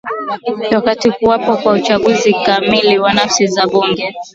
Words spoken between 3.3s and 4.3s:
za bunge